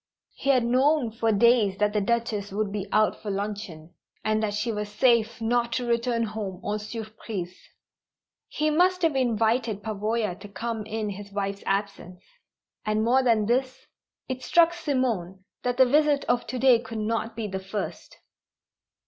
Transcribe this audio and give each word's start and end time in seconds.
_"He 0.33 0.49
had 0.49 0.63
known 0.63 1.11
for 1.11 1.31
days 1.31 1.77
that 1.77 1.93
the 1.93 2.01
Duchess 2.01 2.51
would 2.51 2.71
be 2.71 2.87
out 2.91 3.21
for 3.21 3.29
luncheon, 3.29 3.93
and 4.25 4.41
that 4.41 4.55
she 4.55 4.71
was 4.71 4.89
safe 4.89 5.39
not 5.39 5.73
to 5.73 5.85
return 5.85 6.23
home 6.23 6.59
en 6.67 6.79
surprise. 6.79 7.55
He 8.47 8.71
must 8.71 9.03
have 9.03 9.15
invited 9.15 9.83
Pavoya 9.83 10.33
to 10.39 10.47
come 10.49 10.87
in 10.87 11.11
his 11.11 11.31
wife's 11.31 11.61
absence. 11.67 12.23
And 12.83 13.03
more 13.03 13.21
than 13.21 13.45
this, 13.45 13.85
it 14.27 14.41
struck 14.41 14.73
Simone 14.73 15.45
that 15.61 15.77
the 15.77 15.85
visit 15.85 16.25
of 16.25 16.47
to 16.47 16.57
day 16.57 16.79
could 16.79 16.97
not 16.97 17.35
be 17.35 17.45
the 17.45 17.59
first. 17.59 18.17